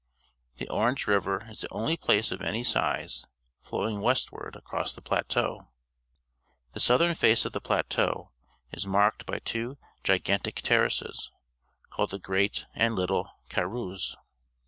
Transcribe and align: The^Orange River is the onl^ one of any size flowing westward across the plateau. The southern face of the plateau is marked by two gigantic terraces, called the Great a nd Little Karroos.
The^Orange 0.57 1.05
River 1.05 1.45
is 1.51 1.61
the 1.61 1.67
onl^ 1.69 2.07
one 2.07 2.33
of 2.33 2.41
any 2.41 2.63
size 2.63 3.27
flowing 3.61 4.01
westward 4.01 4.55
across 4.55 4.95
the 4.95 5.01
plateau. 5.03 5.67
The 6.73 6.79
southern 6.79 7.13
face 7.13 7.45
of 7.45 7.53
the 7.53 7.61
plateau 7.61 8.31
is 8.71 8.87
marked 8.87 9.27
by 9.27 9.37
two 9.37 9.77
gigantic 10.03 10.63
terraces, 10.63 11.29
called 11.91 12.09
the 12.09 12.17
Great 12.17 12.65
a 12.75 12.89
nd 12.89 12.95
Little 12.95 13.29
Karroos. 13.47 14.15